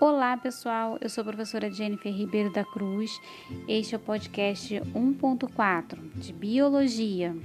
Olá, 0.00 0.36
pessoal. 0.36 0.96
Eu 1.00 1.08
sou 1.08 1.22
a 1.22 1.24
professora 1.24 1.68
Jennifer 1.72 2.14
Ribeiro 2.14 2.52
da 2.52 2.62
Cruz. 2.64 3.20
Este 3.66 3.96
é 3.96 3.98
o 3.98 4.00
podcast 4.00 4.72
1.4 4.94 5.98
de 6.14 6.32
Biologia, 6.32 7.36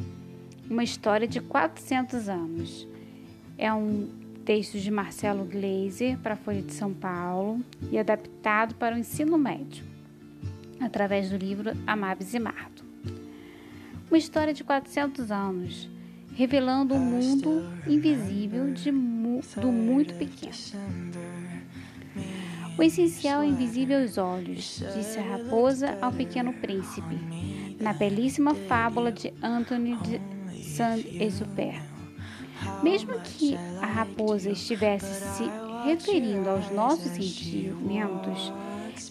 uma 0.69 0.83
história 0.83 1.27
de 1.27 1.41
400 1.41 2.29
anos. 2.29 2.87
É 3.57 3.73
um 3.73 4.07
texto 4.45 4.77
de 4.77 4.91
Marcelo 4.91 5.45
Gleiser 5.45 6.19
para 6.19 6.35
a 6.35 6.37
Folha 6.37 6.61
de 6.61 6.73
São 6.73 6.93
Paulo 6.93 7.59
e 7.91 7.97
adaptado 7.97 8.75
para 8.75 8.95
o 8.95 8.99
ensino 8.99 9.35
médio, 9.35 9.83
através 10.79 11.31
do 11.31 11.37
livro 11.37 11.71
Amabes 11.87 12.35
e 12.35 12.39
Marto. 12.39 12.85
Uma 14.11 14.17
história 14.19 14.53
de 14.53 14.63
400 14.63 15.31
anos, 15.31 15.89
revelando 16.35 16.93
um 16.93 16.99
mundo 16.99 17.63
invisível 17.87 18.71
de, 18.71 18.91
do 18.91 19.71
muito 19.71 20.13
pequeno. 20.13 20.53
O 22.77 22.81
essencial 22.81 23.43
é 23.43 23.45
invisível 23.45 24.01
aos 24.01 24.17
olhos, 24.17 24.83
disse 24.95 25.19
a 25.19 25.37
raposa 25.37 25.95
ao 26.01 26.11
pequeno 26.11 26.51
príncipe, 26.53 27.19
na 27.79 27.93
belíssima 27.93 28.55
fábula 28.55 29.11
de 29.11 29.31
Anthony 29.43 29.95
de 29.97 30.19
Saint-Exupéry. 30.63 31.81
Mesmo 32.81 33.13
que 33.19 33.55
a 33.79 33.85
raposa 33.85 34.49
estivesse 34.49 35.05
se 35.35 35.43
referindo 35.85 36.49
aos 36.49 36.71
nossos 36.71 37.11
sentimentos, 37.11 38.51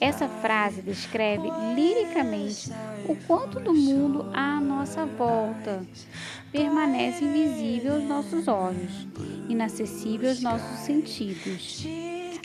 essa 0.00 0.28
frase 0.28 0.82
descreve 0.82 1.48
liricamente 1.76 2.70
o 3.08 3.14
quanto 3.26 3.60
do 3.60 3.72
mundo 3.72 4.28
à 4.32 4.60
nossa 4.60 5.06
volta 5.06 5.86
permanece 6.50 7.24
invisível 7.24 7.94
aos 7.94 8.04
nossos 8.04 8.48
olhos, 8.48 9.06
inacessível 9.48 10.30
aos 10.30 10.40
nossos 10.40 10.78
sentidos. 10.80 11.86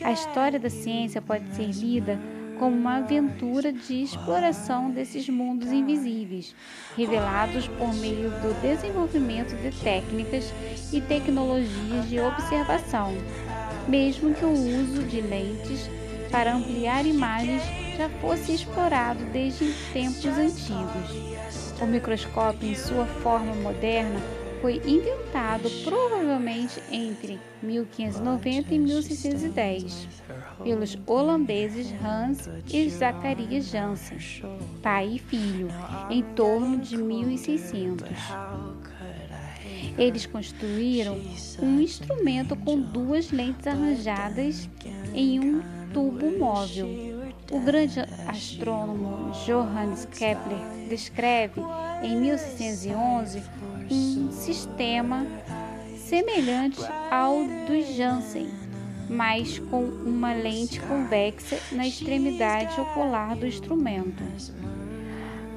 A 0.03 0.11
história 0.11 0.59
da 0.59 0.69
ciência 0.69 1.21
pode 1.21 1.49
ser 1.55 1.71
lida 1.71 2.19
como 2.59 2.75
uma 2.75 2.97
aventura 2.97 3.71
de 3.73 4.03
exploração 4.03 4.91
desses 4.91 5.27
mundos 5.27 5.71
invisíveis, 5.71 6.55
revelados 6.95 7.67
por 7.67 7.93
meio 7.95 8.29
do 8.29 8.61
desenvolvimento 8.61 9.55
de 9.55 9.71
técnicas 9.81 10.53
e 10.93 11.01
tecnologias 11.01 12.07
de 12.09 12.19
observação, 12.19 13.13
mesmo 13.87 14.33
que 14.33 14.45
o 14.45 14.51
uso 14.51 15.03
de 15.03 15.21
lentes 15.21 15.89
para 16.31 16.55
ampliar 16.55 17.05
imagens 17.05 17.61
já 17.97 18.09
fosse 18.21 18.53
explorado 18.53 19.23
desde 19.25 19.73
tempos 19.93 20.25
antigos. 20.25 21.81
O 21.81 21.85
microscópio, 21.85 22.69
em 22.69 22.75
sua 22.75 23.05
forma 23.05 23.53
moderna, 23.55 24.19
foi 24.61 24.81
inventado 24.85 25.69
provavelmente 25.83 26.81
entre 26.91 27.39
1590 27.61 28.73
e 28.73 28.79
1610 28.79 30.07
pelos 30.63 30.97
holandeses 31.05 31.93
Hans 32.03 32.49
e 32.71 32.89
Zacharias 32.89 33.69
Janssen, 33.69 34.17
pai 34.81 35.15
e 35.15 35.19
filho, 35.19 35.67
em 36.09 36.23
torno 36.23 36.77
de 36.77 36.97
1600. 36.97 38.07
Eles 39.97 40.25
construíram 40.25 41.19
um 41.61 41.79
instrumento 41.81 42.55
com 42.55 42.79
duas 42.79 43.31
lentes 43.31 43.65
arranjadas 43.65 44.69
em 45.13 45.39
um 45.39 45.61
tubo 45.93 46.37
móvel. 46.37 46.87
O 47.51 47.59
grande 47.61 47.99
astrônomo 48.27 49.31
Johannes 49.45 50.05
Kepler 50.05 50.59
descreve 50.89 51.61
em 52.01 52.15
1611 52.17 53.41
um 53.89 54.31
sistema 54.31 55.25
semelhante 55.97 56.79
ao 57.11 57.35
do 57.43 57.81
Janssen, 57.95 58.49
mas 59.09 59.59
com 59.59 59.83
uma 59.83 60.33
lente 60.33 60.79
convexa 60.81 61.57
na 61.71 61.87
extremidade 61.87 62.79
ocular 62.79 63.35
do 63.35 63.47
instrumento. 63.47 64.23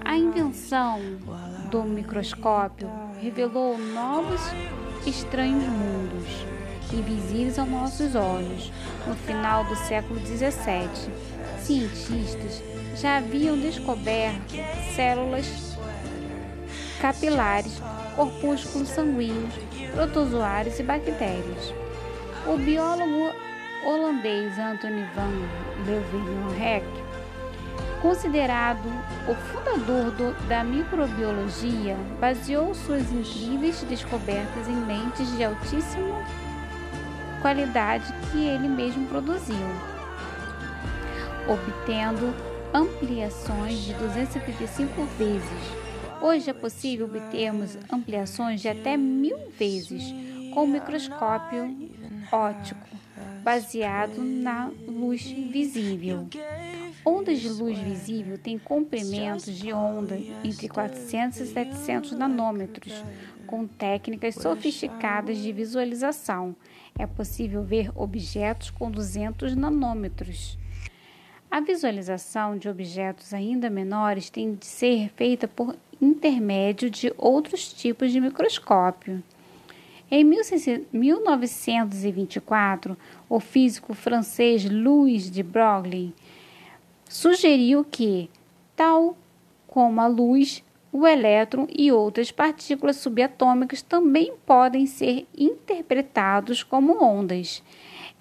A 0.05 0.17
invenção 0.17 1.01
do 1.71 1.83
microscópio 1.85 2.89
revelou 3.21 3.79
novos 3.79 4.41
estranhos 5.07 5.65
mundos, 5.65 6.29
invisíveis 6.93 7.59
aos 7.59 7.69
nossos 7.69 8.15
olhos. 8.15 8.73
No 9.07 9.15
final 9.15 9.65
do 9.65 9.77
século 9.77 10.19
XVII, 10.21 11.13
cientistas 11.61 12.63
já 12.97 13.19
haviam 13.19 13.57
descoberto 13.57 14.55
células 14.97 15.70
capilares 17.01 17.81
corpúsculos 18.15 18.89
sanguíneos, 18.89 19.55
protozoários 19.95 20.79
e 20.79 20.83
bactérias. 20.83 21.75
O 22.47 22.57
biólogo 22.57 23.33
holandês 23.85 24.59
Anthony 24.59 25.07
van 25.15 25.31
Leeuwenhoek, 25.87 26.87
considerado 28.03 28.87
o 29.27 29.35
fundador 29.35 30.11
do, 30.11 30.49
da 30.49 30.63
microbiologia, 30.63 31.97
baseou 32.21 32.75
suas 32.75 33.11
incríveis 33.11 33.83
descobertas 33.85 34.69
em 34.69 34.85
lentes 34.85 35.35
de 35.37 35.45
altíssima 35.45 36.23
qualidade 37.41 38.13
que 38.31 38.47
ele 38.47 38.69
mesmo 38.69 39.07
produziu, 39.07 39.57
obtendo 41.49 42.35
ampliações 42.75 43.79
de 43.79 43.95
275 43.95 45.05
vezes 45.19 45.90
Hoje 46.23 46.51
é 46.51 46.53
possível 46.53 47.07
obtermos 47.07 47.79
ampliações 47.91 48.61
de 48.61 48.69
até 48.69 48.97
mil 48.97 49.39
vezes 49.59 50.15
com 50.53 50.67
microscópio 50.67 51.75
óptico, 52.31 52.87
baseado 53.43 54.23
na 54.23 54.71
luz 54.87 55.23
visível. 55.23 56.29
Ondas 57.05 57.41
de 57.41 57.49
luz 57.49 57.79
visível 57.79 58.37
têm 58.37 58.59
comprimentos 58.59 59.47
de 59.57 59.73
onda 59.73 60.19
entre 60.45 60.69
400 60.69 61.41
e 61.41 61.47
700 61.47 62.13
nanômetros, 62.13 63.03
com 63.47 63.67
técnicas 63.67 64.35
sofisticadas 64.35 65.39
de 65.39 65.51
visualização. 65.53 66.55
É 66.99 67.07
possível 67.07 67.65
ver 67.65 67.91
objetos 67.95 68.71
com 68.71 68.91
200 68.91 69.57
nanômetros. 69.57 70.59
A 71.51 71.59
visualização 71.59 72.57
de 72.57 72.69
objetos 72.69 73.35
ainda 73.35 73.69
menores 73.69 74.31
tem 74.31 74.55
de 74.55 74.65
ser 74.65 75.11
feita 75.17 75.49
por 75.49 75.75
intermédio 76.01 76.89
de 76.89 77.13
outros 77.19 77.73
tipos 77.73 78.13
de 78.13 78.21
microscópio. 78.21 79.21
Em 80.09 80.23
1924, 80.23 82.97
o 83.29 83.41
físico 83.41 83.95
francês 83.95 84.65
Louis 84.65 85.29
de 85.29 85.43
Broglie 85.43 86.15
sugeriu 87.09 87.85
que, 87.85 88.31
tal 88.77 89.19
como 89.67 90.01
a 90.01 90.07
luz, 90.07 90.63
o 90.93 91.05
elétron 91.05 91.67
e 91.77 91.91
outras 91.91 92.31
partículas 92.31 92.99
subatômicas 92.99 93.83
também 93.83 94.35
podem 94.47 94.87
ser 94.87 95.27
interpretados 95.37 96.63
como 96.63 97.03
ondas. 97.03 97.61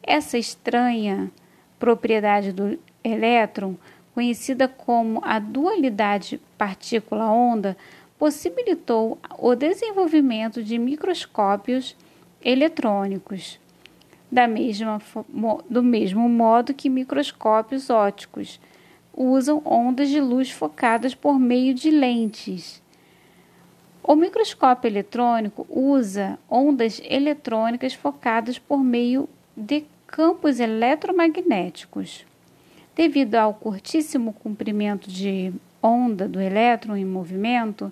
Essa 0.01 0.39
estranha 0.39 1.31
propriedade 1.77 2.51
do 2.51 2.88
elétron, 3.03 3.77
conhecida 4.13 4.67
como 4.67 5.21
a 5.23 5.39
dualidade 5.39 6.39
partícula-onda, 6.57 7.77
possibilitou 8.17 9.17
o 9.37 9.55
desenvolvimento 9.55 10.61
de 10.61 10.77
microscópios 10.77 11.95
eletrônicos, 12.43 13.59
da 14.31 14.47
mesma, 14.47 15.01
do 15.69 15.81
mesmo 15.81 16.27
modo 16.27 16.73
que 16.73 16.89
microscópios 16.89 17.89
ópticos 17.89 18.59
usam 19.13 19.61
ondas 19.65 20.09
de 20.09 20.21
luz 20.21 20.51
focadas 20.51 21.15
por 21.15 21.39
meio 21.39 21.73
de 21.73 21.89
lentes. 21.89 22.81
O 24.03 24.15
microscópio 24.15 24.87
eletrônico 24.87 25.67
usa 25.69 26.39
ondas 26.49 27.01
eletrônicas 27.03 27.93
focadas 27.93 28.57
por 28.57 28.83
meio 28.83 29.27
de 29.55 29.85
campos 30.07 30.59
eletromagnéticos. 30.59 32.25
Devido 32.99 33.35
ao 33.35 33.53
curtíssimo 33.53 34.33
comprimento 34.33 35.09
de 35.09 35.53
onda 35.81 36.27
do 36.27 36.37
elétron 36.41 36.97
em 36.97 37.05
movimento, 37.05 37.89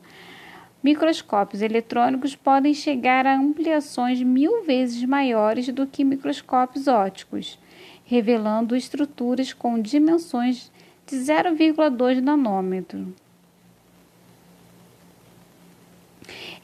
microscópios 0.84 1.62
eletrônicos 1.62 2.36
podem 2.36 2.74
chegar 2.74 3.26
a 3.26 3.38
ampliações 3.38 4.22
mil 4.22 4.66
vezes 4.66 5.02
maiores 5.06 5.70
do 5.70 5.88
que 5.88 6.04
microscópios 6.04 6.90
ópticos, 6.90 7.58
revelando 8.04 8.76
estruturas 8.76 9.54
com 9.54 9.80
dimensões 9.80 10.70
de 11.06 11.16
0,2 11.16 12.20
nanômetro. 12.20 13.16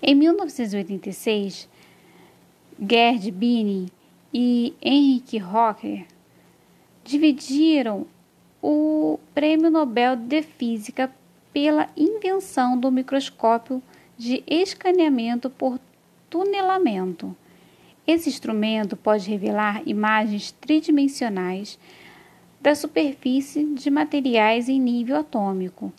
Em 0.02 0.14
1986, 0.14 1.70
Gerd 2.78 3.32
Bini 3.32 3.90
e 4.34 4.74
Henrik 4.82 5.38
Rocker 5.38 6.06
dividiram 7.06 8.06
o 8.64 9.20
Prêmio 9.36 9.70
Nobel 9.70 10.16
de 10.16 10.42
Física 10.42 11.14
pela 11.52 11.90
invenção 11.98 12.80
do 12.80 12.90
microscópio 12.90 13.84
de 14.18 14.42
escaneamento 14.48 15.50
por 15.50 15.78
tunelamento. 16.30 17.36
Esse 18.08 18.30
instrumento 18.30 18.96
pode 18.96 19.30
revelar 19.30 19.82
imagens 19.86 20.54
tridimensionais 20.54 21.78
da 22.62 22.74
superfície 22.74 23.66
de 23.66 23.90
materiais 23.90 24.70
em 24.70 24.80
nível 24.80 25.18
atômico, 25.18 25.92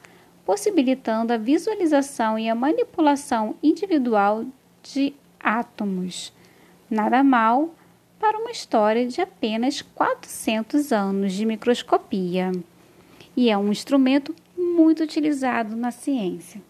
possibilitando 0.46 1.34
a 1.34 1.36
visualização 1.36 2.38
e 2.38 2.48
a 2.48 2.54
manipulação 2.54 3.56
individual 3.62 4.42
de 4.82 5.12
átomos. 5.38 6.32
Nada 6.88 7.22
mal 7.22 7.74
para 8.18 8.38
uma 8.38 8.50
história 8.50 9.06
de 9.06 9.20
apenas 9.20 9.82
400 9.82 10.92
anos 10.92 11.32
de 11.32 11.44
microscopia. 11.44 12.52
E 13.36 13.50
é 13.50 13.58
um 13.58 13.70
instrumento 13.70 14.34
muito 14.56 15.02
utilizado 15.02 15.76
na 15.76 15.90
ciência. 15.90 16.60